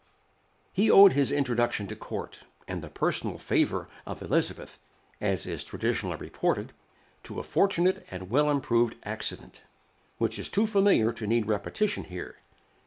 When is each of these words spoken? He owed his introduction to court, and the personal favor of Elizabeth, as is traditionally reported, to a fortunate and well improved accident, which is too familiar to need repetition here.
He 0.73 0.89
owed 0.89 1.13
his 1.13 1.31
introduction 1.31 1.85
to 1.85 1.95
court, 1.95 2.39
and 2.67 2.81
the 2.81 2.89
personal 2.89 3.37
favor 3.37 3.87
of 4.03 4.23
Elizabeth, 4.23 4.79
as 5.21 5.45
is 5.45 5.63
traditionally 5.63 6.15
reported, 6.15 6.73
to 7.21 7.39
a 7.39 7.43
fortunate 7.43 8.03
and 8.09 8.31
well 8.31 8.49
improved 8.49 8.95
accident, 9.03 9.61
which 10.17 10.39
is 10.39 10.49
too 10.49 10.65
familiar 10.65 11.11
to 11.13 11.27
need 11.27 11.45
repetition 11.45 12.05
here. 12.05 12.37